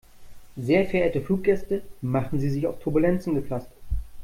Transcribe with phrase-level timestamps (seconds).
[0.55, 3.69] Sehr verehrte Fluggäste, machen Sie sich auf Turbulenzen gefasst.